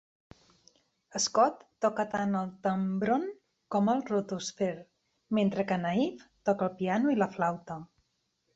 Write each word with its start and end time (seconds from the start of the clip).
Scott 1.25 1.59
toca 1.85 2.05
tant 2.13 2.33
el 2.39 2.49
"tambron" 2.69 3.27
com 3.77 3.91
el 3.93 4.03
"rotosphere", 4.09 4.81
mentre 5.41 5.69
que 5.73 5.81
Naiff 5.87 6.27
toca 6.51 6.67
el 6.71 6.75
piano 6.83 7.17
i 7.17 7.21
la 7.23 7.33
flauta. 7.39 7.81